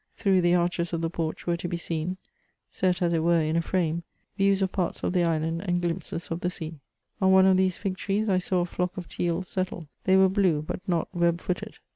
[0.15, 2.17] Through the arches of the porch were to be seen,
[2.71, 4.01] set as it were in a frame,
[4.35, 6.79] views of parts of the island and glimpses of the sea*
[7.21, 10.27] On one of these 6g trees I saw a flock of teals settle; they were
[10.27, 11.77] blue, but not web footed.